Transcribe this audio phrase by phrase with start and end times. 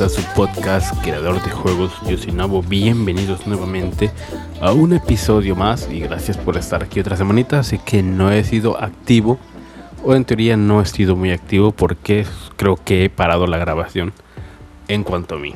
[0.00, 4.10] A su podcast Creador de Juegos, yo soy Nabo, bienvenidos nuevamente
[4.60, 8.44] a un episodio más y gracias por estar aquí otra semanita, sé que no he
[8.44, 9.38] sido activo
[10.04, 12.26] o en teoría no he sido muy activo porque
[12.56, 14.12] creo que he parado la grabación
[14.88, 15.54] en cuanto a mí.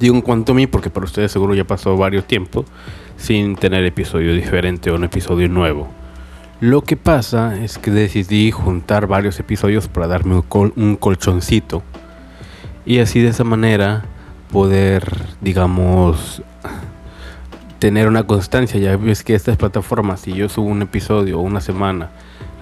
[0.00, 2.64] Digo en cuanto a mí porque para ustedes seguro ya pasó varios tiempo
[3.18, 5.88] sin tener episodio diferente o un episodio nuevo.
[6.60, 10.42] Lo que pasa es que decidí juntar varios episodios para darme
[10.74, 11.84] un, colchoncito
[12.88, 14.06] y así de esa manera
[14.50, 15.04] poder,
[15.42, 16.42] digamos,
[17.78, 18.80] tener una constancia.
[18.80, 22.08] Ya ves que estas plataformas, si yo subo un episodio una semana,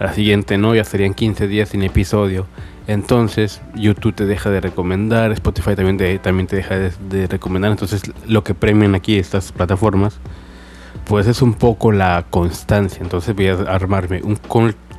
[0.01, 2.49] la siguiente no, ya serían 15 días sin episodio.
[2.89, 7.71] Entonces YouTube te deja de recomendar, Spotify también te, también te deja de, de recomendar.
[7.71, 10.19] Entonces lo que premian aquí estas plataformas
[11.05, 13.01] pues es un poco la constancia.
[13.01, 14.41] Entonces voy a armarme un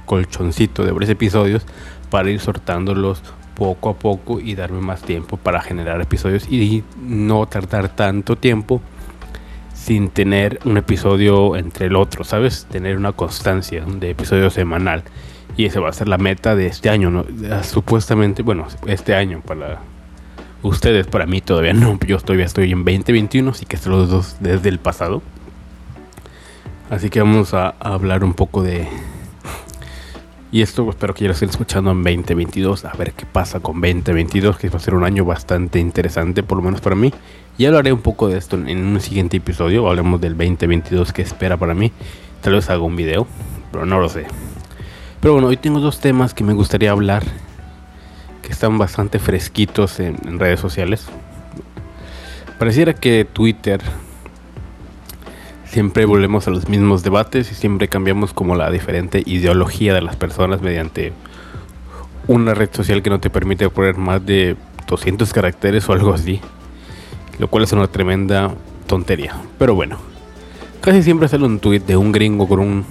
[0.05, 1.65] colchoncito de varios episodios
[2.09, 3.21] para ir sortándolos
[3.57, 8.81] poco a poco y darme más tiempo para generar episodios y no tardar tanto tiempo
[9.73, 12.67] sin tener un episodio entre el otro, ¿sabes?
[12.69, 15.03] Tener una constancia de episodio semanal.
[15.55, 17.25] Y esa va a ser la meta de este año, ¿no?
[17.51, 19.79] Ah, supuestamente, bueno, este año para
[20.61, 21.97] ustedes, para mí todavía no.
[22.05, 25.23] Yo todavía estoy en 2021, así que estos los dos desde el pasado.
[26.89, 28.87] Así que vamos a, hablar un poco de...
[30.51, 32.85] Y esto espero que ya lo estén escuchando en 2022.
[32.85, 36.57] A ver qué pasa con 2022, que va a ser un año bastante interesante, por
[36.57, 37.13] lo menos para mí.
[37.57, 39.87] Ya haré un poco de esto en un siguiente episodio.
[39.87, 41.91] Hablemos del 2022 que espera para mí.
[42.41, 43.27] Tal vez haga un video,
[43.71, 44.25] pero no lo sé.
[45.19, 47.23] Pero bueno, hoy tengo dos temas que me gustaría hablar.
[48.41, 51.07] Que están bastante fresquitos en redes sociales.
[52.57, 53.81] Pareciera que Twitter
[55.77, 60.15] siempre volvemos a los mismos debates y siempre cambiamos como la diferente ideología de las
[60.15, 61.13] personas mediante
[62.25, 64.55] una red social que no te permite poner más de
[64.87, 66.41] 200 caracteres o algo así,
[67.37, 68.55] lo cual es una tremenda
[68.87, 69.35] tontería.
[69.59, 69.99] Pero bueno,
[70.81, 72.85] casi siempre sale un tweet de un gringo con un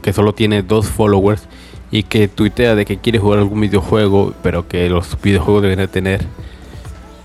[0.00, 1.46] que solo tiene dos followers
[1.90, 6.24] y que tuitea de que quiere jugar algún videojuego, pero que los videojuegos deben tener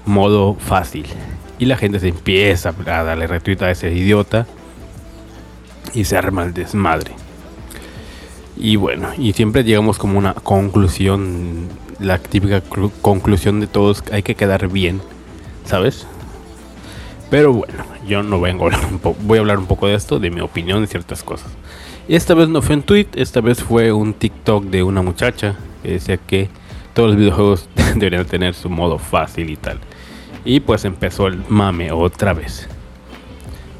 [0.05, 1.05] modo fácil.
[1.57, 4.45] Y la gente se empieza a darle retweet a ese idiota
[5.93, 7.11] y se arma el desmadre.
[8.57, 11.67] Y bueno, y siempre llegamos como una conclusión,
[11.99, 12.61] la típica
[13.01, 15.01] conclusión de todos, hay que quedar bien,
[15.65, 16.05] ¿sabes?
[17.29, 18.81] Pero bueno, yo no vengo a hablar
[19.21, 21.51] voy a hablar un poco de esto, de mi opinión de ciertas cosas.
[22.07, 25.91] Esta vez no fue un tweet, esta vez fue un TikTok de una muchacha que
[25.91, 26.49] decía que
[26.93, 29.79] todos los videojuegos deberían tener su modo fácil y tal.
[30.43, 32.67] Y pues empezó el mame otra vez.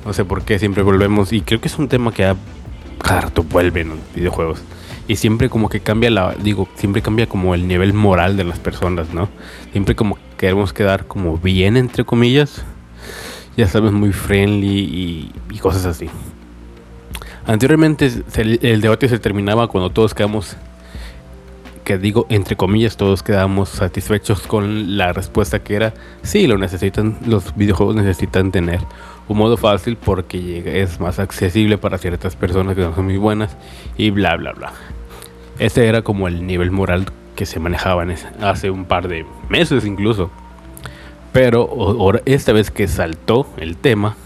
[0.06, 1.34] No sé por qué siempre volvemos.
[1.34, 2.36] Y creo que es un tema que a
[3.04, 4.62] harto vuelve en los videojuegos.
[5.08, 8.60] Y siempre como que cambia la, digo, siempre cambia como el nivel moral de las
[8.60, 9.28] personas, ¿no?
[9.72, 12.64] Siempre como queremos quedar como bien, entre comillas.
[13.58, 16.10] Ya sabes, muy friendly y, cosas así.
[17.46, 20.56] Anteriormente el, el, debate se terminaba cuando todos quedamos,
[21.84, 27.18] que digo, entre comillas, todos quedamos satisfechos con la respuesta que era, sí, lo necesitan,
[27.26, 28.80] los videojuegos necesitan tener
[29.30, 33.56] un modo fácil porque es más accesible para ciertas personas que no son muy buenas
[33.96, 34.74] y bla bla bla.
[35.60, 38.06] Ese era como el nivel moral que se manejaba
[38.42, 40.32] hace un par de meses incluso.
[41.32, 44.18] Pero esta vez que saltó el tema,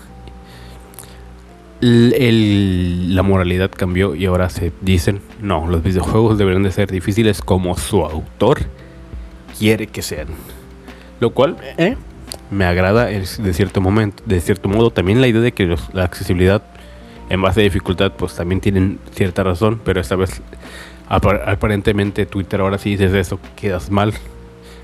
[1.81, 7.77] la moralidad cambió y ahora se dicen, no, los videojuegos deberían de ser difíciles como
[7.77, 8.61] su autor
[9.59, 10.27] quiere que sean.
[11.19, 11.97] Lo cual, eh,
[12.53, 16.61] me agrada de cierto momento, de cierto modo también la idea de que la accesibilidad
[17.29, 20.41] en base a dificultad pues también tienen cierta razón, pero esta vez
[21.07, 24.13] aparentemente Twitter ahora sí dices eso, quedas mal.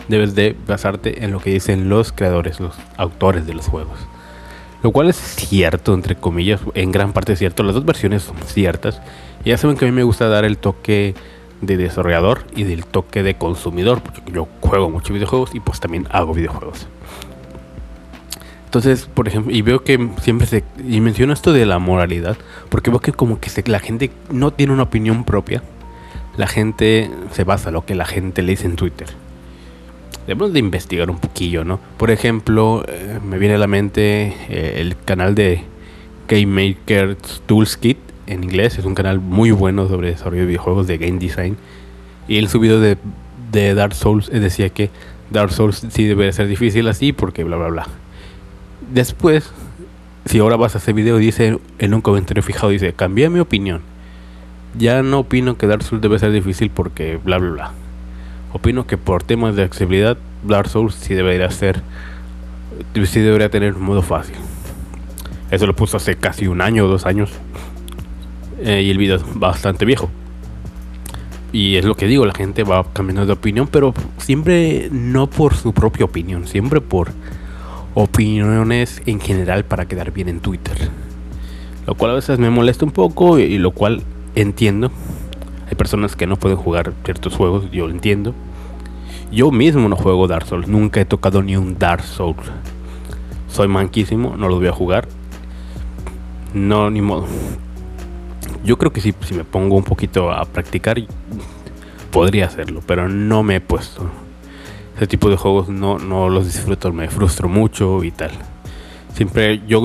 [0.08, 4.00] Debes de basarte en lo que dicen los creadores, los autores de los juegos.
[4.82, 7.64] Lo cual es cierto, entre comillas, en gran parte es cierto.
[7.64, 9.02] Las dos versiones son ciertas.
[9.46, 11.14] Ya saben que a mí me gusta dar el toque
[11.62, 16.08] de desarrollador y del toque de consumidor, porque yo juego muchos videojuegos y pues también
[16.10, 16.88] hago videojuegos.
[18.70, 20.64] Entonces, por ejemplo, y veo que siempre se.
[20.88, 22.38] Y menciono esto de la moralidad,
[22.70, 25.64] porque veo que como que la gente no tiene una opinión propia.
[26.38, 29.08] La gente se basa lo que la gente le dice en Twitter.
[30.28, 31.80] debemos de investigar un poquillo, ¿no?
[31.98, 35.64] Por ejemplo, eh, me viene a la mente eh, el canal de
[36.28, 37.18] Game Maker
[37.48, 41.18] Tools Kit en inglés, es un canal muy bueno sobre desarrollo de videojuegos de game
[41.18, 41.58] design.
[42.28, 42.98] Y el subido de,
[43.52, 44.92] de Dark Souls eh, decía que
[45.32, 47.88] Dark Souls sí debe ser difícil así porque bla bla bla.
[48.92, 49.52] Después,
[50.26, 53.82] si ahora vas a hacer video, dice en un comentario fijado, dice, cambié mi opinión.
[54.78, 57.72] Ya no opino que Dark Souls debe ser difícil porque bla bla bla.
[58.54, 61.82] Opino que por temas de accesibilidad, Dark Souls sí debería ser,
[63.06, 64.36] sí debería tener un modo fácil.
[65.52, 67.32] Eso lo puso hace casi un año o dos años.
[68.62, 70.10] Eh, y el video es bastante viejo.
[71.52, 75.56] Y es lo que digo, la gente va cambiando de opinión, pero siempre no por
[75.56, 77.12] su propia opinión, siempre por
[77.94, 80.90] opiniones en general para quedar bien en Twitter.
[81.86, 84.04] Lo cual a veces me molesta un poco y lo cual
[84.36, 84.92] entiendo.
[85.68, 88.34] Hay personas que no pueden jugar ciertos juegos, yo lo entiendo.
[89.32, 92.52] Yo mismo no juego Dark Souls, nunca he tocado ni un Dark Souls.
[93.48, 95.08] Soy manquísimo, no lo voy a jugar.
[96.54, 97.28] No, ni modo.
[98.64, 100.98] Yo creo que si, si me pongo un poquito a practicar,
[102.12, 104.10] podría hacerlo, pero no me he puesto.
[105.00, 108.32] Ese tipo de juegos no, no los disfruto, me frustro mucho y tal.
[109.14, 109.82] Siempre, yo,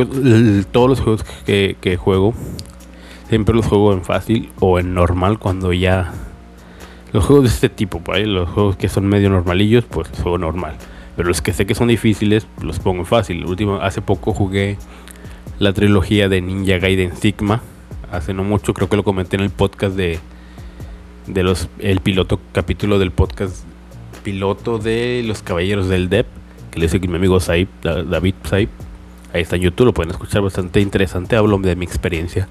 [0.72, 2.34] todos los juegos que, que juego,
[3.28, 6.12] siempre los juego en fácil o en normal cuando ya
[7.12, 10.74] los juegos de este tipo, los juegos que son medio normalillos, pues los juego normal.
[11.14, 13.46] Pero los que sé que son difíciles, los pongo en fácil.
[13.46, 14.78] Último, hace poco jugué
[15.60, 17.60] la trilogía de Ninja Gaiden Sigma.
[18.10, 20.18] Hace no mucho, creo que lo comenté en el podcast de,
[21.28, 23.63] de los el piloto capítulo del podcast
[24.24, 26.26] piloto de los Caballeros del Dep,
[26.72, 28.68] que le que mi amigo Saib, David Saib.
[29.32, 31.36] Ahí está en YouTube, lo pueden escuchar bastante interesante.
[31.36, 32.48] Hablo de mi experiencia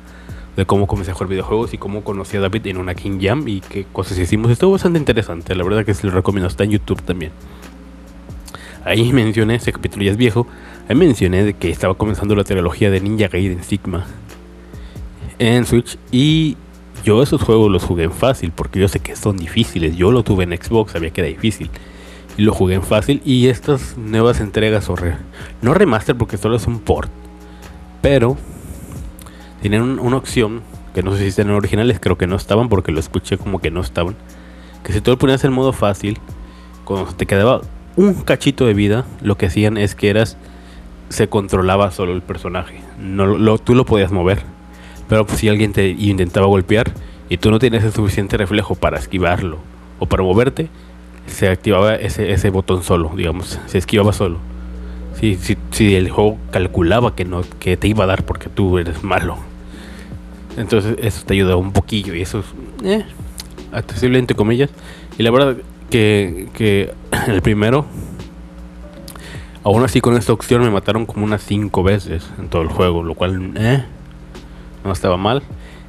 [0.55, 3.47] de cómo comencé a jugar videojuegos y cómo conocí a David en una King Jam
[3.47, 4.51] y qué cosas hicimos.
[4.51, 7.31] Estuvo bastante interesante, la verdad que se lo recomiendo, está en YouTube también.
[8.85, 10.47] Ahí mencioné, ese capítulo ya es viejo,
[10.87, 14.05] ahí mencioné que estaba comenzando la trilogía de Ninja Gaiden Sigma
[15.39, 16.55] en Switch y
[17.03, 19.95] yo esos juegos los jugué en fácil porque yo sé que son difíciles.
[19.95, 21.69] Yo lo tuve en Xbox, sabía que era difícil.
[22.37, 23.21] Y lo jugué en fácil.
[23.25, 24.95] Y estas nuevas entregas, o
[25.61, 27.11] no remaster porque solo es un port.
[28.01, 28.37] Pero
[29.61, 30.61] tienen una opción
[30.93, 33.71] que no sé si están originales, creo que no estaban porque lo escuché como que
[33.71, 34.15] no estaban.
[34.83, 36.19] Que si tú lo ponías en modo fácil,
[36.85, 37.61] cuando te quedaba
[37.95, 40.37] un cachito de vida, lo que hacían es que eras
[41.09, 42.81] se controlaba solo el personaje.
[42.99, 44.52] No lo, tú lo podías mover.
[45.07, 46.91] Pero pues, si alguien te intentaba golpear
[47.29, 49.57] y tú no tenías el suficiente reflejo para esquivarlo
[49.99, 50.69] o para moverte,
[51.27, 54.39] se activaba ese, ese botón solo, digamos, se esquivaba solo.
[55.19, 58.77] Si, si, si el juego calculaba que no que te iba a dar porque tú
[58.77, 59.37] eres malo.
[60.57, 62.45] Entonces eso te ayuda un poquillo y eso es
[62.83, 63.05] eh,
[63.71, 64.69] accesible entre comillas.
[65.17, 65.57] Y la verdad
[65.89, 66.93] que, que
[67.27, 67.85] el primero,
[69.63, 73.03] aún así con esta opción me mataron como unas 5 veces en todo el juego,
[73.03, 73.85] lo cual eh,
[74.83, 75.43] no estaba mal.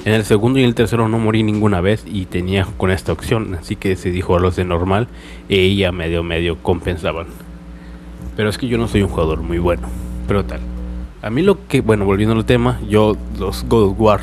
[0.05, 3.55] En el segundo y el tercero no morí ninguna vez y tenía con esta opción,
[3.55, 5.09] así que se dijo a los de normal
[5.49, 7.27] y ya medio medio compensaban.
[8.37, 9.89] Pero es que yo no soy un jugador muy bueno,
[10.27, 10.61] pero tal.
[11.23, 14.21] A mí lo que, bueno, volviendo al tema, yo los God of War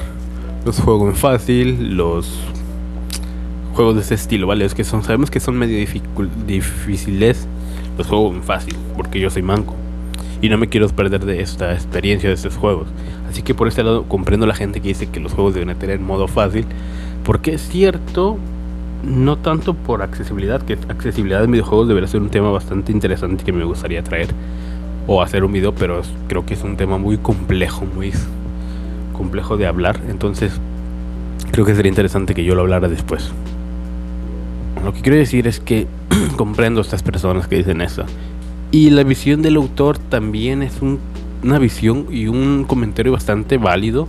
[0.66, 2.40] los juego en fácil, los
[3.74, 4.66] juegos de ese estilo, ¿vale?
[4.66, 5.78] Es que son, sabemos que son medio
[6.46, 7.48] difíciles,
[7.98, 9.76] los juego en fácil, porque yo soy manco.
[10.42, 12.88] Y no me quiero perder de esta experiencia de estos juegos.
[13.32, 16.02] Así que por este lado comprendo la gente que dice que los juegos deben tener
[16.02, 16.66] modo fácil.
[17.24, 18.38] Porque es cierto,
[19.04, 23.54] no tanto por accesibilidad, que accesibilidad en videojuegos debería ser un tema bastante interesante que
[23.54, 24.30] me gustaría traer
[25.08, 28.12] o hacer un video, pero creo que es un tema muy complejo, muy
[29.14, 30.60] complejo de hablar, entonces
[31.52, 33.32] creo que sería interesante que yo lo hablara después.
[34.84, 35.88] Lo que quiero decir es que
[36.38, 38.04] comprendo a estas personas que dicen eso.
[38.72, 40.82] Y la visión del autor también es
[41.44, 44.08] una visión y un comentario bastante válido.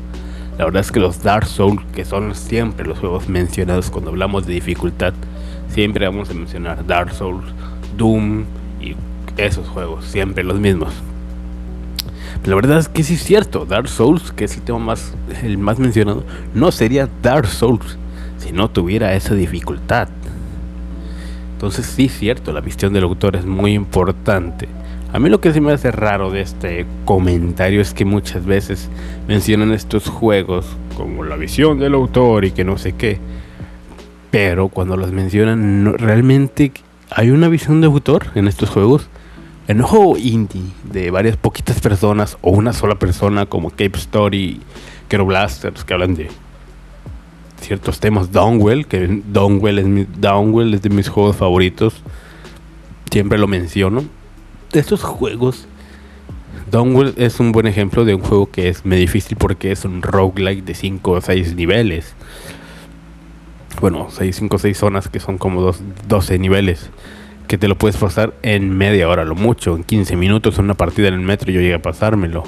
[0.59, 4.47] La verdad es que los Dark Souls, que son siempre los juegos mencionados cuando hablamos
[4.47, 5.15] de dificultad,
[5.69, 7.45] siempre vamos a mencionar Dark Souls,
[7.97, 8.45] Doom
[8.81, 8.95] y
[9.37, 10.93] esos juegos, siempre los mismos.
[12.45, 15.59] La verdad es que sí es cierto, Dark Souls, que es el tema más, el
[15.59, 16.25] más mencionado,
[16.55, 17.99] no sería Dark Souls
[18.39, 20.09] si no tuviera esa dificultad.
[21.55, 24.69] Entonces sí es cierto, la visión del autor es muy importante.
[25.13, 28.89] A mí lo que se me hace raro de este comentario es que muchas veces
[29.29, 30.67] mencionan estos juegos
[30.97, 33.19] como la visión del autor y que no sé qué.
[34.31, 36.73] Pero cuando los mencionan, realmente
[37.11, 39.09] hay una visión de autor en estos juegos
[39.69, 44.61] en un juego indie de varias poquitas personas o una sola persona como Cape Story,
[45.09, 46.29] Kero Blasters, que hablan de
[47.61, 52.03] ciertos temas, Downwell, que Downwell es, mi, Downwell es de mis juegos favoritos.
[53.11, 54.05] siempre lo menciono.
[54.73, 55.67] De estos juegos,
[56.71, 60.01] Downwell es un buen ejemplo de un juego que es muy difícil porque es un
[60.01, 62.15] roguelike de 5 o 6 niveles.
[63.83, 66.89] Bueno, 6, 5 o 6 zonas que son como dos, 12 niveles.
[67.49, 69.77] Que te lo puedes pasar en media hora, lo mucho.
[69.77, 72.45] En 15 minutos, en una partida en el metro, yo llegué a pasármelo.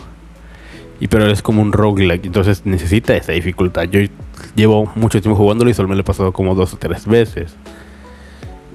[1.00, 3.83] Y pero es como un roguelike, entonces necesita esa dificultad.
[3.83, 4.00] Yo
[4.57, 7.54] llevo mucho tiempo jugándolo y solo me lo he pasado como dos o tres veces.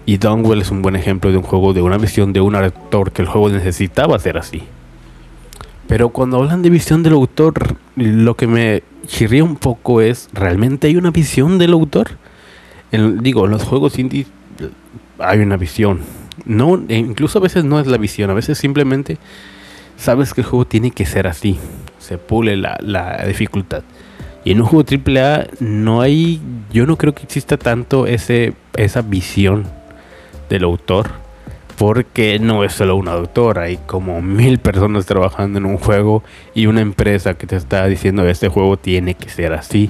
[0.09, 3.11] Y Downwell es un buen ejemplo de un juego de una visión de un autor
[3.11, 4.63] que el juego necesitaba ser así.
[5.87, 10.87] Pero cuando hablan de visión del autor, lo que me chirría un poco es, ¿realmente
[10.87, 12.17] hay una visión del autor?
[13.21, 14.25] digo, en los juegos indie
[15.19, 15.99] hay una visión.
[16.43, 19.19] No, e incluso a veces no es la visión, a veces simplemente
[19.95, 21.59] sabes que el juego tiene que ser así.
[21.99, 23.83] Se pule la, la dificultad.
[24.43, 26.41] Y en un juego AAA no hay,
[26.73, 29.77] yo no creo que exista tanto ese, esa visión
[30.49, 31.09] del autor.
[31.77, 36.65] Porque no es solo un autor, hay como mil personas trabajando en un juego y
[36.65, 39.89] una empresa que te está diciendo este juego tiene que ser así.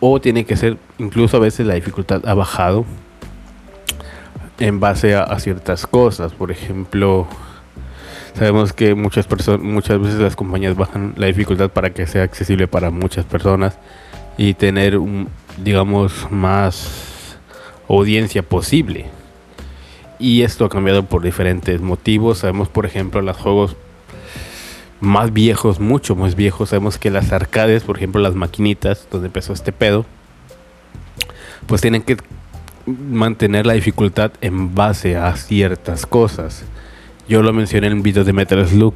[0.00, 2.86] O tiene que ser, incluso a veces la dificultad ha bajado
[4.58, 6.32] en base a, ciertas cosas.
[6.32, 7.26] Por ejemplo,
[8.34, 12.66] Sabemos que muchas personas, muchas veces las compañías bajan la dificultad para que sea accesible
[12.66, 13.78] para muchas personas
[14.36, 14.98] y tener,
[15.62, 17.38] digamos, más
[17.88, 19.06] audiencia posible.
[20.18, 22.38] Y esto ha cambiado por diferentes motivos.
[22.38, 23.76] Sabemos, por ejemplo, los juegos
[25.00, 26.70] más viejos, mucho más viejos.
[26.70, 30.06] Sabemos que las arcades, por ejemplo, las maquinitas, donde empezó este pedo,
[31.66, 32.16] pues tienen que
[32.86, 36.64] mantener la dificultad en base a ciertas cosas.
[37.28, 38.94] Yo lo mencioné en el video de Metal Slug.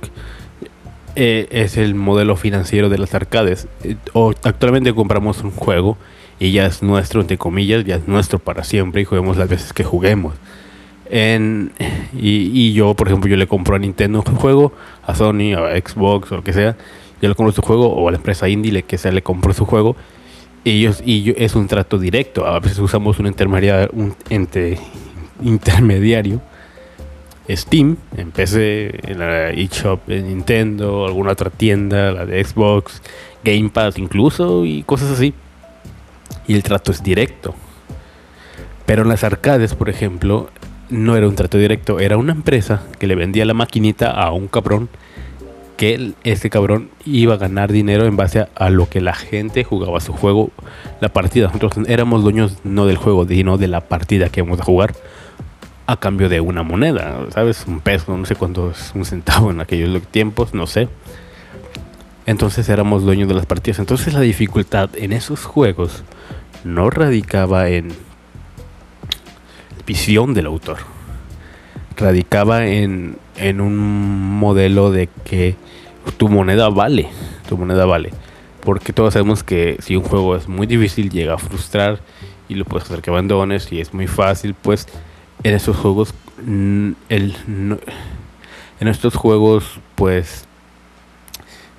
[1.16, 3.66] Eh, es el modelo financiero de las arcades.
[4.12, 5.96] O, actualmente compramos un juego
[6.38, 9.72] y ya es nuestro, entre comillas, ya es nuestro para siempre y juguemos las veces
[9.72, 10.34] que juguemos.
[11.10, 11.72] En,
[12.12, 14.72] y, yo, por ejemplo, yo le compro a Nintendo un juego,
[15.06, 16.76] a Sony, a Xbox o lo que sea.
[17.20, 19.52] Yo le compro su juego o a la empresa indie le, que sea le compro
[19.52, 19.96] su juego.
[20.64, 22.46] Ellos, y yo, es un trato directo.
[22.46, 24.78] A veces usamos un intermediario, un ente,
[25.42, 26.40] intermediario
[27.56, 33.00] Steam, en PC, en la eShop de Nintendo, alguna otra tienda, la de Xbox,
[33.42, 35.32] Game Pass incluso y cosas así.
[36.46, 37.54] Y el trato es directo.
[38.84, 40.50] Pero en las arcades, por ejemplo,
[40.90, 44.48] no era un trato directo, era una empresa que le vendía la maquinita a un
[44.48, 44.88] cabrón
[45.76, 49.62] que ese cabrón iba a ganar dinero en base a, a, lo que la gente
[49.62, 50.50] jugaba su juego,
[51.00, 51.46] la partida.
[51.46, 54.94] Nosotros éramos dueños no del juego, sino de la partida que íbamos a jugar
[55.86, 57.64] a cambio de una moneda, ¿sabes?
[57.66, 60.88] Un peso, no sé cuánto es un centavo en aquellos tiempos, no sé.
[62.26, 63.78] Entonces éramos dueños de las partidas.
[63.78, 66.02] Entonces la dificultad en esos juegos
[66.62, 67.92] no radicaba en
[69.88, 70.76] visión del autor.
[71.96, 75.56] Radicaba en, en un modelo de que
[76.18, 77.08] tu moneda vale.
[77.48, 78.12] Tu moneda vale.
[78.60, 82.00] Porque todos sabemos que si un juego es muy difícil, llega a frustrar
[82.48, 83.72] y lo puedes hacer que abandones.
[83.72, 84.86] Y es muy fácil, pues
[85.42, 86.14] en estos juegos,
[86.44, 87.34] mm, el,
[88.80, 90.44] en estos juegos, pues,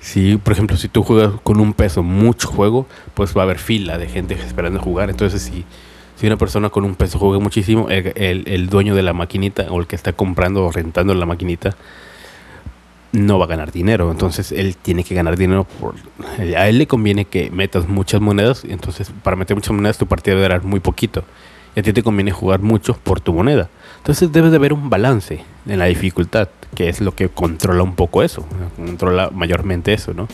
[0.00, 3.58] si, por ejemplo, si tú juegas con un peso mucho juego, pues va a haber
[3.58, 5.10] fila de gente esperando jugar.
[5.10, 5.64] Entonces, si,
[6.20, 9.86] si una persona con un peso juega muchísimo, el, dueño de la maquinita o el
[9.86, 11.74] que está comprando o rentando la maquinita
[13.12, 14.10] no va a ganar dinero.
[14.10, 15.66] Entonces, él tiene que ganar dinero.
[15.80, 15.94] Por,
[16.58, 18.66] a él le conviene que metas muchas monedas.
[18.68, 21.24] Entonces, para meter muchas monedas, tu partida debe durar muy poquito
[21.74, 23.70] y a ti te conviene jugar mucho por tu moneda.
[23.96, 27.94] Entonces debe de haber un balance en la dificultad, que es lo que controla un
[27.94, 28.44] poco eso,
[28.76, 30.28] controla mayormente eso, ¿no?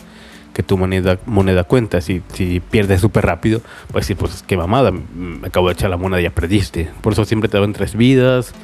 [0.57, 3.61] Que tu moneda, moneda cuenta, si, si pierdes súper rápido,
[3.91, 6.89] pues sí, pues qué mamada, me acabo de echar la moneda y ya perdiste.
[7.01, 8.55] Por eso siempre te daban tres vidas,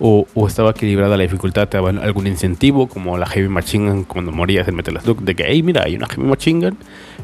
[0.00, 4.04] o, o, estaba equilibrada la dificultad, te daban algún incentivo, como la Heavy Machine Gun
[4.04, 6.78] cuando morías en Metal Slug, de que, hey, mira, hay una Heavy Machine Gun,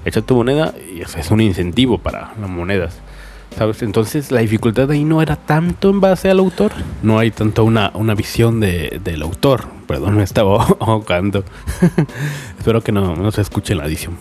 [0.04, 3.00] echa tu moneda y es un incentivo para las monedas.
[3.56, 3.82] ¿Sabes?
[3.82, 6.72] Entonces la dificultad ahí no era tanto en base al autor.
[7.02, 9.64] No hay tanto una, una visión de, del autor.
[9.86, 11.44] Perdón, me estaba ahogando.
[12.58, 14.16] Espero que no, no se escuche la edición.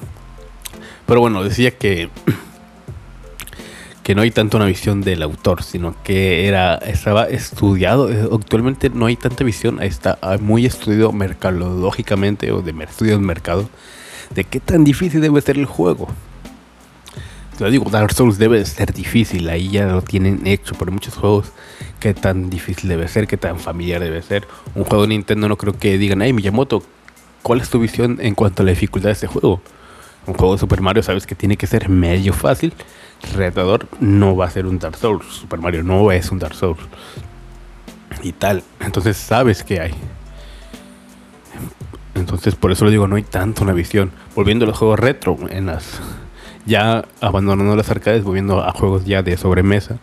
[1.05, 2.09] Pero bueno, decía que
[4.03, 8.09] que no hay tanto una visión del autor, sino que era estaba estudiado.
[8.35, 13.69] Actualmente no hay tanta visión, está muy estudiado mercadológicamente o de estudios de mercado
[14.33, 16.07] de qué tan difícil debe ser el juego
[17.61, 21.51] lo digo, Dark Souls debe ser difícil, ahí ya lo tienen hecho por muchos juegos.
[21.99, 24.47] Qué tan difícil debe ser, qué tan familiar debe ser.
[24.73, 26.83] Un juego de Nintendo no creo que digan, hey Miyamoto,
[27.43, 29.61] ¿cuál es tu visión en cuanto a la dificultad de este juego?
[30.25, 32.73] Un juego de Super Mario sabes que tiene que ser medio fácil.
[33.35, 35.25] Retador no va a ser un Dark Souls.
[35.25, 36.79] Super Mario no es un Dark Souls.
[38.23, 38.63] y tal.
[38.79, 39.93] Entonces sabes que hay.
[42.13, 44.11] Entonces por eso lo digo, no hay tanto una visión.
[44.35, 45.99] Volviendo a los juegos retro, en las
[46.65, 49.97] ya abandonando las arcades, volviendo a juegos ya de sobremesa.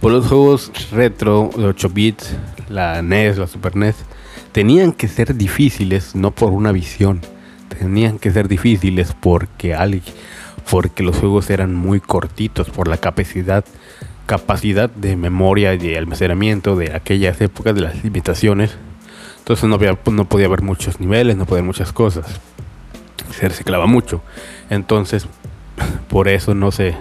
[0.00, 2.36] Por los juegos retro de 8 bits,
[2.68, 3.96] la NES, la Super NES,
[4.52, 7.20] tenían que ser difíciles no por una visión,
[7.78, 10.14] tenían que ser difíciles porque alguien
[10.70, 13.64] porque los juegos eran muy cortitos por la capacidad
[14.26, 18.76] capacidad de memoria y de almacenamiento de aquellas épocas de las limitaciones.
[19.38, 22.26] Entonces no, había, no podía haber muchos niveles no podía haber muchas cosas.
[23.30, 24.22] Se reciclaba mucho.
[24.68, 25.28] Entonces
[26.08, 26.96] por eso no sé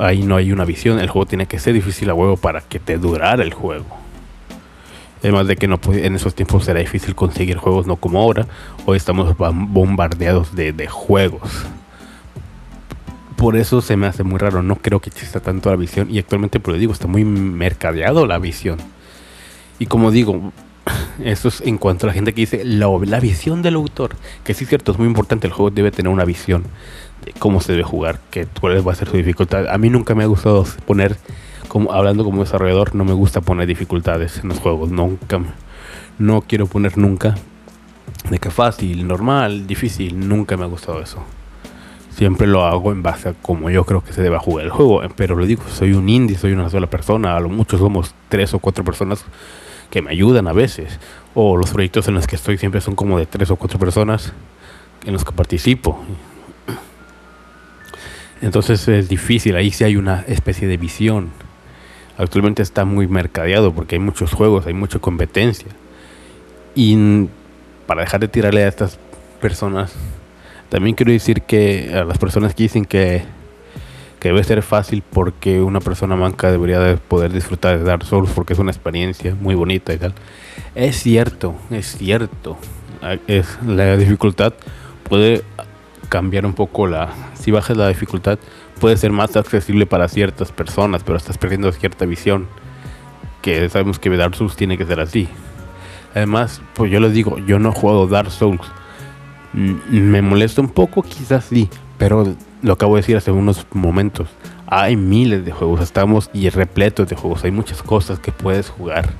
[0.00, 2.78] ahí no hay una visión el juego tiene que ser difícil a huevo para que
[2.78, 3.86] te durara el juego
[5.22, 8.48] Además de que no en esos tiempos era difícil conseguir juegos, no como ahora.
[8.86, 11.64] Hoy estamos bombardeados de, de juegos
[13.42, 14.62] por eso se me hace muy raro.
[14.62, 16.08] No creo que exista tanto la visión.
[16.08, 18.78] Y actualmente, por lo digo, está muy mercadeado la visión.
[19.80, 20.52] Y como digo,
[21.22, 24.16] eso es en cuanto a la gente que dice la, la visión del autor.
[24.44, 25.46] Que sí es cierto, es muy importante.
[25.46, 26.64] El juego debe tener una visión
[27.24, 29.68] de cómo se debe jugar, que cuál va a ser su dificultad.
[29.68, 31.16] A mí nunca me ha gustado poner,
[31.68, 34.90] como hablando como desarrollador, no me gusta poner dificultades en los juegos.
[34.90, 35.40] Nunca,
[36.18, 37.36] no quiero poner nunca
[38.30, 40.28] de que fácil, normal, difícil.
[40.28, 41.22] Nunca me ha gustado eso
[42.14, 45.02] siempre lo hago en base a como yo creo que se deba jugar el juego.
[45.16, 47.36] Pero lo digo, soy un indie, soy una sola persona.
[47.36, 49.24] A lo mucho somos tres o cuatro personas
[49.92, 50.98] que me ayudan a veces.
[51.34, 54.32] O los proyectos en los que estoy siempre son como de tres o cuatro personas
[55.04, 56.02] en los que participo.
[58.40, 61.30] Entonces es difícil, ahí sí hay una especie de visión.
[62.16, 65.68] Actualmente está muy mercadeado porque hay muchos juegos, hay mucha competencia.
[66.74, 67.28] Y
[67.86, 68.98] para dejar de tirarle a estas
[69.40, 69.94] personas
[70.70, 73.24] también quiero decir que a las personas que dicen que,
[74.28, 78.52] debe ser fácil porque una persona manca debería de poder disfrutar de Dark Souls porque
[78.52, 80.14] es una experiencia muy bonita y tal.
[80.74, 82.56] Es cierto, es cierto.
[83.26, 84.52] Es, la dificultad
[85.08, 85.42] puede
[86.08, 87.12] cambiar un poco la...
[87.34, 88.38] Si bajas la dificultad
[88.80, 92.46] puede ser más accesible para ciertas personas, pero estás perdiendo cierta visión.
[93.40, 95.28] Que sabemos que Dark Souls tiene que ser así.
[96.14, 98.60] Además, pues yo les digo, yo no he jugado Dark Souls
[99.52, 104.28] me molesta un poco, quizás sí, pero lo acabo de decir hace unos momentos.
[104.66, 109.10] Hay miles de juegos, estamos y repletos de juegos, hay muchas cosas que puedes jugar.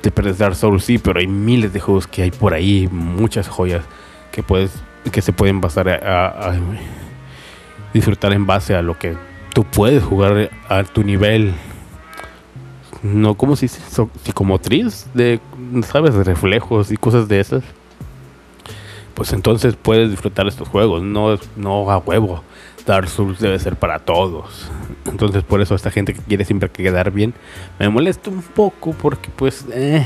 [0.00, 3.48] Te puedes dar solo sí, pero hay miles de juegos que hay por ahí, muchas
[3.48, 3.84] joyas
[4.32, 4.72] que puedes
[5.10, 6.54] que se pueden basar a,
[7.92, 9.16] disfrutar en base a lo que
[9.52, 11.52] tú puedes jugar a tu nivel
[13.02, 15.40] no como si psicomotriz de
[15.84, 17.64] sabes reflejos y cosas de esas
[19.22, 22.42] pues entonces puedes disfrutar estos juegos, no, no a huevo.
[22.84, 24.68] Dark Souls debe ser para todos.
[25.04, 27.32] Entonces por eso esta gente que quiere siempre quedar bien,
[27.78, 29.64] me molesta un poco porque pues...
[29.72, 30.04] Eh,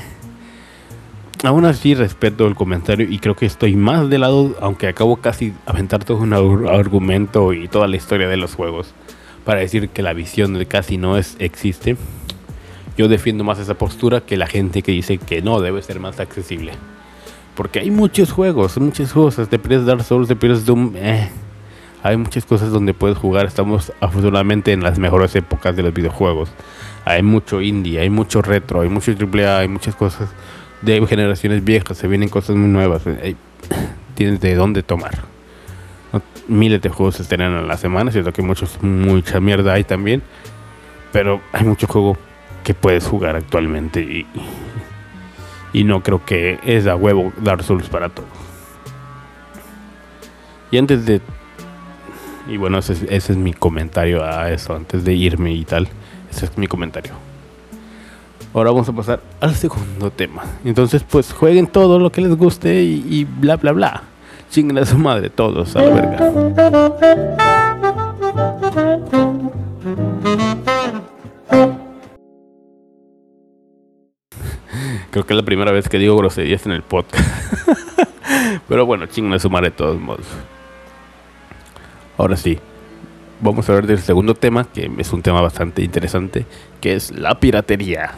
[1.45, 5.55] aún así respeto el comentario y creo que estoy más de lado, aunque acabo casi
[5.65, 8.93] aventar todo un argumento y toda la historia de los juegos
[9.47, 11.97] para decir que la visión de casi no es, existe.
[12.99, 16.21] Yo defiendo más esa postura que la gente que dice que no debe ser más
[16.21, 16.75] accesible.
[17.57, 19.49] Porque hay muchos juegos, muchas cosas.
[19.49, 20.93] Te pierdes Dark Souls, te pierdes Doom.
[20.97, 21.31] Eh.
[22.03, 23.47] Hay muchas cosas donde puedes jugar.
[23.47, 26.51] Estamos afortunadamente en las mejores épocas de los videojuegos.
[27.07, 30.29] Hay mucho indie, hay mucho retro, hay mucho AAA, hay muchas cosas
[30.83, 31.97] de generaciones viejas.
[31.97, 33.03] Se vienen cosas muy nuevas.
[34.15, 35.15] tienes de dónde tomar.
[36.49, 38.13] Miles de juegos se estrenan a la semana.
[38.13, 40.23] Cierto que muchos, mucha mierda hay también.
[41.11, 42.19] Pero hay mucho juego
[42.63, 44.01] que puedes jugar actualmente.
[44.01, 44.27] Y,
[45.73, 48.29] y no creo que es a huevo Dark Souls para todos.
[50.71, 51.21] Y antes de...
[52.49, 55.89] Y bueno, ese, ese es mi comentario a eso, antes de irme y tal.
[56.31, 57.13] Ese es mi comentario.
[58.55, 60.45] Ahora vamos a pasar al segundo tema.
[60.65, 64.03] Entonces, pues jueguen todo lo que les guste y, y bla, bla, bla.
[64.51, 68.06] Chinguen a su madre todos, a la verga.
[75.17, 77.27] Creo que es la primera vez que digo groserías en el podcast.
[78.69, 80.27] Pero bueno, ching, me sumaré de todos modos.
[82.19, 82.59] Ahora sí,
[83.41, 86.45] vamos a hablar del segundo tema, que es un tema bastante interesante,
[86.83, 88.11] que es la piratería.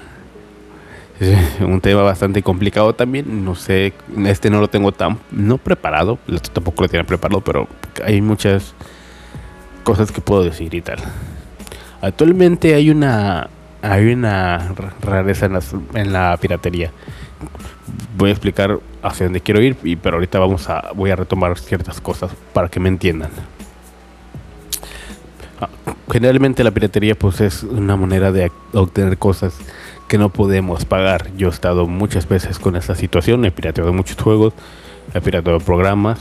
[1.61, 3.45] Un tema bastante complicado también.
[3.45, 3.93] No sé,
[4.27, 6.19] este no lo tengo tan no preparado.
[6.53, 7.69] Tampoco lo tiene preparado, pero
[8.05, 8.75] hay muchas
[9.85, 10.99] cosas que puedo decir y tal.
[12.01, 13.51] Actualmente hay una
[13.83, 15.49] hay una rareza
[15.95, 16.91] en, la piratería.
[18.17, 21.57] Voy a explicar hacia dónde quiero ir, y, pero ahorita vamos a, voy a retomar
[21.59, 23.31] ciertas cosas para que me entiendan.
[25.61, 25.69] Ah,
[26.11, 29.55] generalmente la piratería pues es una manera de obtener cosas
[30.09, 31.31] que no podemos pagar.
[31.37, 34.55] Yo he estado muchas veces con esta situación, he pirateado muchos juegos,
[35.15, 36.21] he pirateado programas,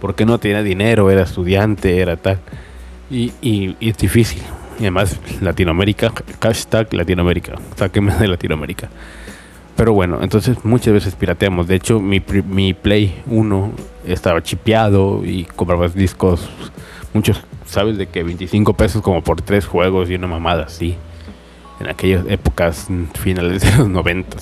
[0.00, 2.38] porque no tenía dinero, era estudiante, era tal.
[3.10, 4.42] Y, y, es difícil.
[4.78, 8.90] Y además, Latinoamérica, hashtag Latinoamérica, sáqueme de Latinoamérica.
[9.76, 11.66] Pero bueno, entonces muchas veces pirateamos.
[11.66, 13.72] De hecho, mi, mi Play 1
[14.06, 16.48] estaba chipeado y comprabas discos,
[17.12, 17.98] muchos, ¿sabes?
[17.98, 20.96] De que 25 pesos como por tres juegos y una mamada así.
[21.80, 24.36] En aquellas épocas finales de los 90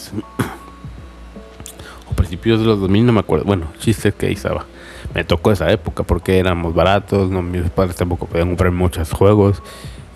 [2.09, 3.45] o principios de los 2000, no me acuerdo.
[3.45, 4.67] Bueno, chiste que ahí estaba.
[5.15, 9.63] Me tocó esa época porque éramos baratos, no, mis padres tampoco podían comprar muchos juegos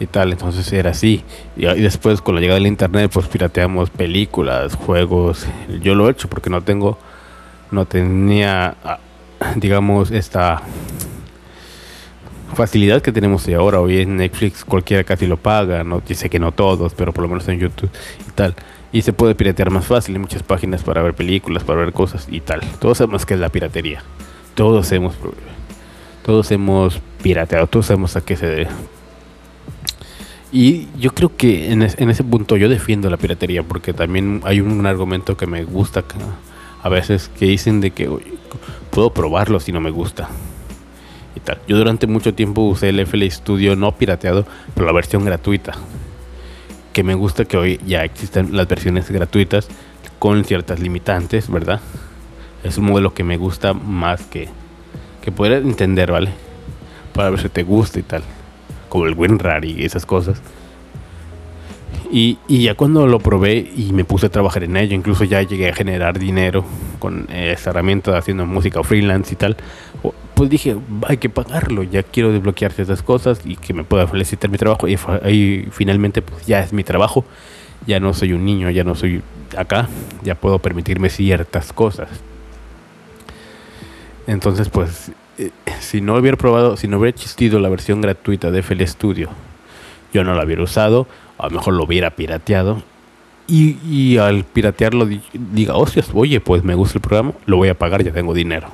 [0.00, 1.24] y tal, entonces era así.
[1.56, 5.46] Y, después con la llegada del internet, pues pirateamos películas, juegos.
[5.82, 6.98] Yo lo he hecho porque no tengo,
[7.70, 8.98] no tenía, ah,
[9.56, 10.62] digamos, esta
[12.54, 13.80] facilidad que tenemos ahora.
[13.80, 17.28] Hoy en Netflix cualquiera casi lo paga, no dice que no todos, pero por lo
[17.28, 17.90] menos en YouTube
[18.26, 18.54] y tal.
[18.90, 22.26] Y se puede piratear más fácil, hay muchas páginas para ver películas, para ver cosas
[22.30, 22.60] y tal.
[22.80, 24.02] Todos sabemos que es la piratería.
[24.54, 25.14] Todos hemos
[26.24, 28.68] todos hemos pirateado, todos sabemos a qué se debe.
[30.50, 34.86] Y yo creo que en, ese punto yo defiendo la piratería porque también hay un,
[34.86, 36.04] argumento que me gusta
[36.82, 38.08] a veces que dicen de que
[38.90, 40.28] puedo probarlo si no me gusta.
[41.36, 41.60] Y tal.
[41.68, 45.74] Yo durante mucho tiempo usé el FL Studio no pirateado, pero la versión gratuita.
[46.94, 49.68] Que me gusta que hoy ya existen las versiones gratuitas
[50.18, 51.80] con ciertas limitantes, ¿verdad?
[52.64, 54.48] Es un modelo que me gusta más que,
[55.20, 56.30] que poder entender, ¿vale?
[57.12, 58.22] Para ver si te gusta y tal
[58.88, 60.40] como el WinRAR y esas cosas.
[62.10, 65.68] Y, ya cuando lo probé y me puse a trabajar en ello, incluso ya llegué
[65.68, 66.64] a generar dinero
[66.98, 69.56] con esa herramienta haciendo música freelance y tal,
[70.34, 74.50] pues dije, hay que pagarlo, ya quiero desbloquear ciertas cosas y que me pueda felicitar
[74.50, 74.88] mi trabajo.
[74.88, 77.24] Y ahí finalmente pues ya es mi trabajo,
[77.86, 79.22] ya no soy un niño, ya no soy
[79.56, 79.88] acá,
[80.22, 82.08] ya puedo permitirme ciertas cosas.
[84.26, 88.62] Entonces pues eh, si no hubiera probado, si no hubiera existido la versión gratuita de
[88.62, 89.30] FL Studio,
[90.12, 91.06] yo no la hubiera usado,
[91.38, 92.82] a lo mejor lo hubiera pirateado.
[93.50, 98.04] Y, al piratearlo diga, hostias, oye, pues me gusta el programa, lo voy a pagar,
[98.04, 98.68] ya tengo dinero.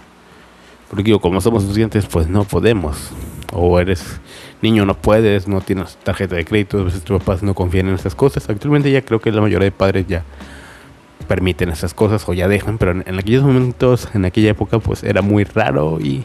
[0.90, 3.10] Porque digo, como somos estudiantes, pues no podemos.
[3.52, 4.20] O eres
[4.62, 7.94] niño, no puedes, no tienes tarjeta de crédito, a veces tus papás no confían en
[7.94, 8.50] esas cosas.
[8.50, 10.24] Actualmente ya creo que la mayoría de padres ya
[11.28, 15.04] permiten esas cosas o ya dejan, pero en, en aquellos momentos, en aquella época, pues
[15.04, 16.24] era muy raro y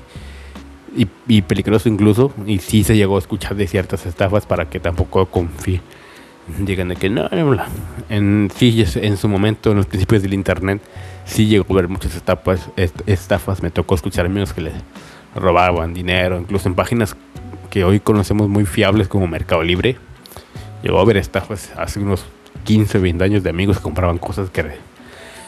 [0.95, 2.33] y, peligroso incluso.
[2.45, 5.81] Y sí se llegó a escuchar de ciertas estafas para que tampoco confíe.
[6.59, 7.29] Digan de que no,
[8.09, 10.81] en sí, en su momento, en los principios del internet,
[11.25, 12.69] sí llegó a haber muchas estafas.
[13.05, 13.61] estafas.
[13.61, 14.71] Me tocó escuchar amigos que le
[15.35, 17.15] robaban dinero, incluso en páginas
[17.69, 19.97] que hoy conocemos muy fiables como Mercado Libre.
[20.81, 22.25] Llegó a haber estafas hace unos
[22.63, 24.63] 15 o 20 años de amigos que compraban cosas que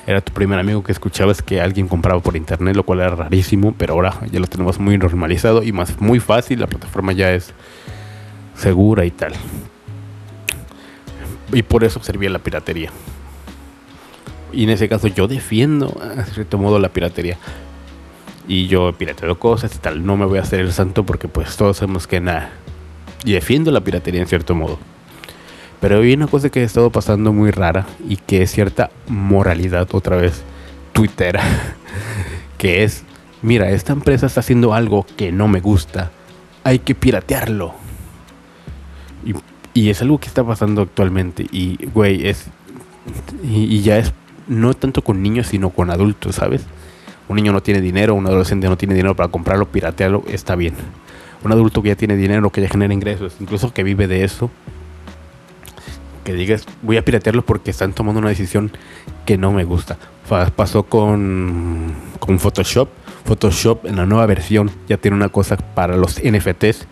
[0.08, 3.74] era tu primer amigo que escuchabas que alguien compraba por internet, lo cual era rarísimo,
[3.78, 7.54] pero ahora ya lo tenemos muy normalizado y más muy fácil, la plataforma ya es
[8.56, 9.34] segura y tal.
[11.54, 12.92] Y por eso servía la piratería.
[14.54, 17.38] Y en ese caso yo defiendo a cierto modo la piratería.
[18.48, 20.06] Y yo pirateo cosas y tal.
[20.06, 22.52] No me voy a hacer el santo porque pues todos sabemos que nada.
[23.24, 24.80] Y defiendo la piratería en cierto modo.
[25.82, 29.89] Pero hay una cosa que ha estado pasando muy rara y que es cierta moralidad
[29.94, 30.44] otra vez
[30.94, 31.41] twittera,
[32.60, 33.04] que es,
[33.41, 36.12] mira, esta empresa está haciendo algo que no me gusta,
[36.63, 37.74] hay que piratearlo.
[39.74, 42.48] Y, es algo que está pasando actualmente y, güey, es...
[43.41, 44.13] Y, ya es
[44.48, 46.65] no tanto con niños, sino con adultos, ¿sabes?
[47.30, 50.76] Un niño no tiene dinero, un adolescente no tiene dinero para comprarlo, piratearlo, está bien.
[51.44, 54.52] Un adulto que ya tiene dinero, que ya genera ingresos, incluso que vive de eso,
[56.23, 58.71] que digas voy a piratearlo porque están tomando una decisión
[59.25, 59.97] que no me gusta.
[60.55, 62.89] Pasó con, con Photoshop.
[63.25, 66.88] Photoshop en la nueva versión ya tiene una cosa para los NFTs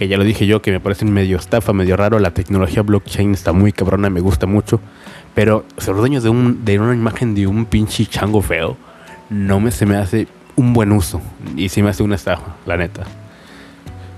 [0.00, 2.18] que ya lo dije yo, que me parece medio estafa, medio raro.
[2.20, 4.80] La tecnología blockchain está muy cabrona, me gusta mucho.
[5.34, 8.78] Pero ser dueño de, un, de una imagen de un pinche chango feo,
[9.28, 11.20] no me, se me hace un buen uso.
[11.54, 13.04] Y sí me hace una estafa, la neta.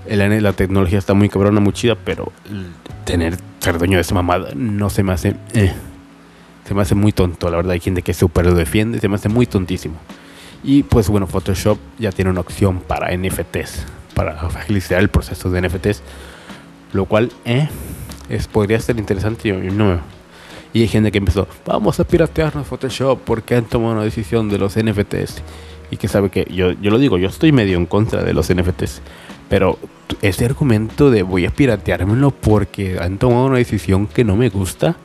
[0.05, 2.31] El, la tecnología está muy cabrona, muy chida, pero
[3.03, 5.35] tener ser dueño de esa mamada no se me hace.
[5.53, 5.71] Eh,
[6.65, 7.71] se me hace muy tonto, la verdad.
[7.71, 9.95] Hay gente que súper lo defiende, se me hace muy tontísimo.
[10.63, 15.61] Y pues bueno, Photoshop ya tiene una opción para NFTs, para agilizar el proceso de
[15.61, 16.01] NFTs,
[16.93, 17.67] lo cual eh,
[18.29, 19.49] es, podría ser interesante.
[19.49, 19.99] Y, no,
[20.73, 24.57] y hay gente que empezó, vamos a piratearnos Photoshop porque han tomado una decisión de
[24.57, 25.41] los NFTs.
[25.91, 28.51] Y que sabe que yo, yo lo digo, yo estoy medio en contra de los
[28.51, 29.01] NFTs.
[29.49, 29.77] Pero
[30.21, 34.95] ese argumento de voy a pirateármelo porque han tomado una decisión que no me gusta,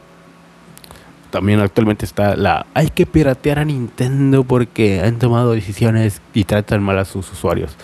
[1.30, 6.82] también actualmente está la hay que piratear a Nintendo porque han tomado decisiones y tratan
[6.82, 7.76] mal a sus usuarios.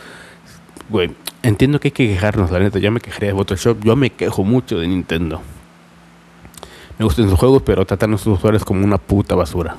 [0.88, 4.10] Bueno, entiendo que hay que quejarnos, la neta, ya me quejaré de Photoshop, yo me
[4.10, 5.40] quejo mucho de Nintendo.
[6.98, 9.76] Me gustan sus juegos, pero tratan a sus usuarios como una puta basura.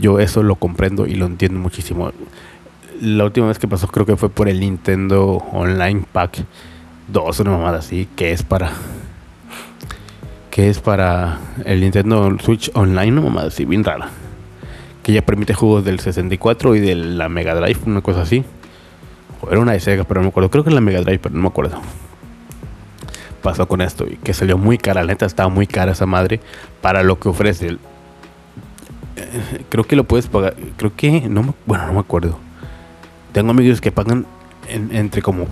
[0.00, 2.12] Yo eso lo comprendo y lo entiendo muchísimo.
[3.00, 6.44] La última vez que pasó creo que fue por el Nintendo Online Pack
[7.08, 8.72] 2, una mamada así, que es para
[10.50, 14.10] que es para el Nintendo Switch Online, una mamada así, bien rara.
[15.02, 18.44] Que ya permite juegos del 64 y de la Mega Drive, una cosa así.
[19.40, 20.50] O era una de Sega, pero no me acuerdo.
[20.50, 21.80] Creo que es la Mega Drive, pero no me acuerdo.
[23.42, 25.00] Pasó con esto y que salió muy cara.
[25.00, 26.40] La neta estaba muy cara esa madre
[26.82, 27.68] para lo que ofrece.
[27.68, 27.78] Eh,
[29.70, 30.54] creo que lo puedes pagar.
[30.76, 31.22] Creo que.
[31.22, 32.49] no Bueno, no me acuerdo.
[33.32, 34.26] Tengo amigos que pagan
[34.68, 35.46] entre como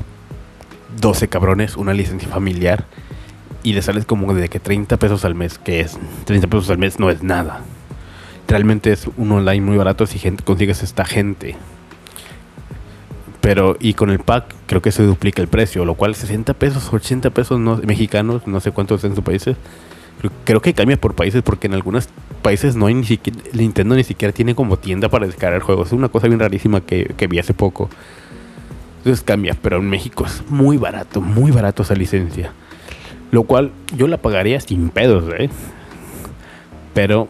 [1.00, 2.84] 12 cabrones una licencia familiar
[3.62, 6.78] y le sales como de que 30 pesos al mes, que es 30 pesos al
[6.78, 7.62] mes no es nada.
[8.46, 11.56] Realmente es un online muy barato si gente, consigues esta gente.
[13.40, 16.92] Pero, y con el pack creo que se duplica el precio, lo cual 60 pesos,
[16.92, 19.56] 80 pesos no, mexicanos, no sé cuántos en sus países.
[20.44, 22.08] Creo que cambia por países porque en algunos
[22.42, 25.88] países no hay ni siquiera, Nintendo ni siquiera tiene como tienda para descargar juegos.
[25.88, 27.88] Es una cosa bien rarísima que, que vi hace poco.
[28.98, 32.52] Entonces cambia, pero en México es muy barato, muy barato esa licencia.
[33.30, 35.50] Lo cual yo la pagaría sin pedos, ¿eh?
[36.94, 37.28] Pero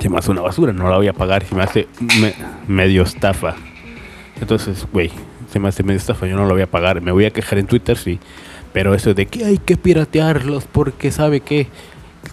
[0.00, 1.88] se me hace una basura, no la voy a pagar, se me hace
[2.68, 3.56] medio estafa.
[4.40, 5.10] Entonces, güey,
[5.50, 7.00] se me hace medio estafa, yo no la voy a pagar.
[7.00, 8.18] Me voy a quejar en Twitter, sí.
[8.74, 11.68] Pero eso de que hay que piratearlos porque sabe que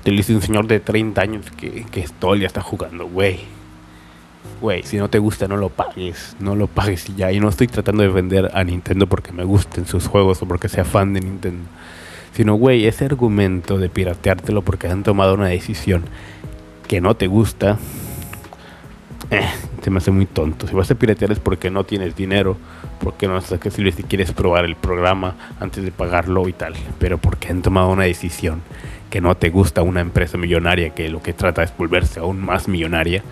[0.03, 3.39] te dice un señor de 30 años que, que todo el día está jugando, güey.
[4.59, 6.35] Güey, si no te gusta, no lo pagues.
[6.39, 7.31] No lo pagues y ya.
[7.31, 10.67] Y no estoy tratando de vender a Nintendo porque me gusten sus juegos o porque
[10.67, 11.63] sea fan de Nintendo.
[12.33, 16.05] Sino, güey, ese argumento de pirateártelo porque han tomado una decisión
[16.87, 17.77] que no te gusta,
[19.29, 19.47] eh,
[19.81, 20.67] se me hace muy tonto.
[20.67, 22.57] Si vas a piratear es porque no tienes dinero,
[22.99, 26.73] porque no es accesible si quieres probar el programa antes de pagarlo y tal.
[26.99, 28.61] Pero porque han tomado una decisión
[29.09, 32.67] que no te gusta una empresa millonaria que lo que trata es volverse aún más
[32.67, 33.23] millonaria,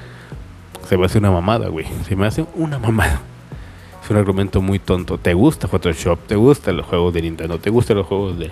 [0.88, 1.86] se me hace una mamada, güey.
[2.08, 3.22] Se me hace una mamada.
[4.04, 5.18] Es un argumento muy tonto.
[5.18, 6.20] ¿Te gusta Photoshop?
[6.26, 7.60] ¿Te gustan los juegos de Nintendo?
[7.60, 8.52] ¿Te gustan los juegos de eh,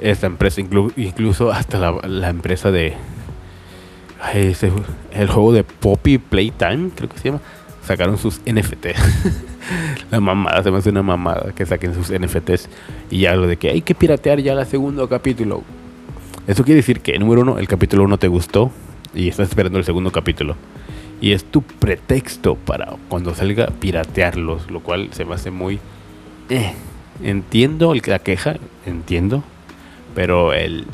[0.00, 0.60] esta empresa?
[0.60, 2.94] incluso hasta la, empresa de...
[5.12, 7.40] el juego de Poppy Playtime, creo que se llama.
[7.82, 8.86] Sacaron sus NFT.
[10.10, 12.68] la mamada, se me hace una mamada que saquen sus NFTs.
[13.10, 15.62] Y ya lo de que hay que piratear ya el segundo capítulo.
[16.46, 18.72] Eso quiere decir que, número uno, el capítulo uno te gustó
[19.14, 20.56] y estás esperando el segundo capítulo
[21.20, 25.78] y es tu pretexto para cuando salga piratearlos, lo cual se me hace muy...
[26.48, 26.72] Eh,
[27.22, 29.42] entiendo la queja, entiendo,
[30.14, 30.86] pero el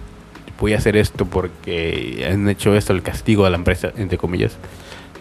[0.63, 4.57] voy a hacer esto porque han hecho esto el castigo a la empresa, entre comillas.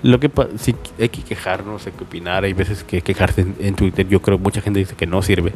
[0.04, 4.08] Lo que sí hay que quejarnos, hay que opinar, hay veces que quejarse en, Twitter,
[4.08, 5.52] yo creo mucha gente dice que no sirve,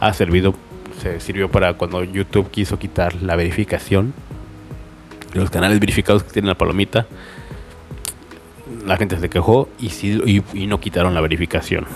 [0.00, 0.54] ha servido,
[1.00, 4.12] se sirvió para cuando YouTube quiso quitar la verificación,
[5.34, 7.06] los canales verificados que tienen la palomita,
[8.86, 11.86] la gente se quejó y, sí, y, no quitaron la verificación.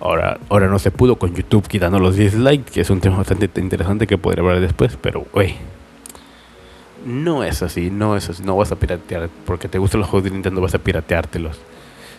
[0.00, 3.48] Ahora, ahora no se pudo con YouTube quitando los dislikes, que es un tema bastante
[3.60, 5.54] interesante que podría hablar después, pero güey.
[7.04, 10.24] No es así, no es así, no vas a piratear, porque te gustan los juegos
[10.24, 11.58] de Nintendo vas a pirateártelos.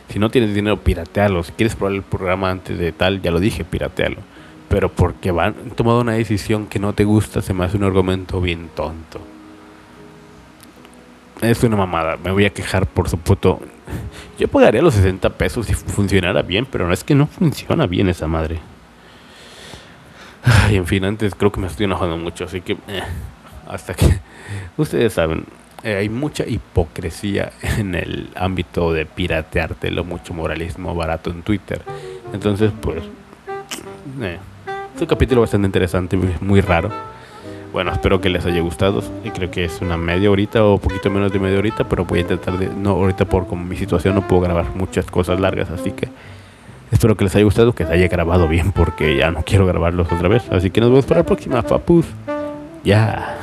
[0.10, 1.48] Si no tienes dinero, piratearlos.
[1.48, 4.18] Si quieres probar el programa antes de tal, ya lo dije, piratealo.
[4.68, 8.42] Pero porque van tomado una decisión que no te gusta, se me hace un argumento
[8.42, 9.22] bien tonto
[11.50, 12.18] es una mamada.
[12.18, 13.60] Me voy a quejar por su puto.
[14.40, 18.10] Yo pagaría los 60 pesos si funcionara bien, pero no es que no funciona bien
[18.10, 18.60] esa madre.
[20.72, 23.04] Y en fin, antes creo que me estoy enojando mucho, así que eh,
[23.68, 24.20] hasta que
[24.78, 25.46] ustedes saben,
[25.84, 31.82] eh, hay mucha hipocresía en el ámbito de pirateártelo, mucho moralismo barato en Twitter.
[32.34, 33.04] Entonces, pues,
[34.22, 34.38] eh,
[34.96, 36.92] es un capítulo bastante interesante, muy raro
[37.74, 39.02] bueno, espero que les haya gustado.
[39.26, 42.20] Y creo que es una media horita o poquito menos de media horita, pero voy
[42.20, 42.68] a intentar de.
[42.68, 46.08] No, ahorita por como mi situación no puedo grabar muchas cosas largas, así que
[46.92, 50.10] espero que les haya gustado, que se haya grabado bien, porque ya no quiero grabarlos
[50.12, 50.44] otra vez.
[50.52, 52.06] Así que nos vemos para la próxima, papus.
[52.84, 53.43] Ya.